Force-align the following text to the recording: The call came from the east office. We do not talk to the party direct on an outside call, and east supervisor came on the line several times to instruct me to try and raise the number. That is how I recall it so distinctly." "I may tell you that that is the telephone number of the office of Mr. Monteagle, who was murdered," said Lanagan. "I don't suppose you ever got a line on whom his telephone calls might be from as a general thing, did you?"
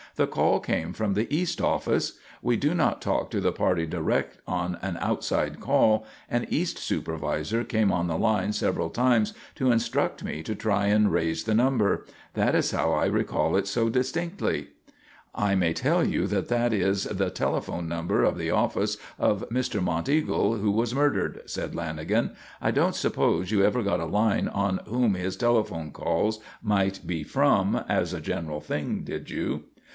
The 0.15 0.25
call 0.27 0.59
came 0.59 0.91
from 0.93 1.13
the 1.13 1.33
east 1.33 1.61
office. 1.61 2.17
We 2.41 2.57
do 2.57 2.73
not 2.73 3.01
talk 3.03 3.29
to 3.31 3.39
the 3.39 3.51
party 3.51 3.85
direct 3.85 4.39
on 4.47 4.77
an 4.81 4.97
outside 4.99 5.59
call, 5.61 6.05
and 6.29 6.51
east 6.51 6.79
supervisor 6.79 7.63
came 7.63 7.91
on 7.91 8.07
the 8.07 8.17
line 8.17 8.51
several 8.51 8.89
times 8.89 9.33
to 9.55 9.71
instruct 9.71 10.23
me 10.23 10.41
to 10.43 10.53
try 10.55 10.87
and 10.87 11.11
raise 11.11 11.43
the 11.43 11.53
number. 11.55 12.05
That 12.33 12.55
is 12.55 12.71
how 12.71 12.91
I 12.93 13.05
recall 13.05 13.55
it 13.55 13.67
so 13.67 13.89
distinctly." 13.89 14.69
"I 15.35 15.53
may 15.55 15.71
tell 15.71 16.03
you 16.05 16.27
that 16.27 16.49
that 16.49 16.73
is 16.73 17.03
the 17.05 17.29
telephone 17.29 17.87
number 17.87 18.23
of 18.23 18.37
the 18.39 18.49
office 18.49 18.97
of 19.19 19.47
Mr. 19.49 19.81
Monteagle, 19.81 20.57
who 20.57 20.71
was 20.71 20.95
murdered," 20.95 21.41
said 21.45 21.73
Lanagan. 21.73 22.35
"I 22.59 22.71
don't 22.71 22.95
suppose 22.95 23.51
you 23.51 23.63
ever 23.63 23.81
got 23.83 23.99
a 24.01 24.05
line 24.05 24.47
on 24.49 24.81
whom 24.87 25.13
his 25.13 25.37
telephone 25.37 25.91
calls 25.91 26.39
might 26.61 27.07
be 27.07 27.23
from 27.23 27.77
as 27.87 28.13
a 28.13 28.19
general 28.21 28.59
thing, 28.61 29.03
did 29.03 29.29
you?" 29.29 29.65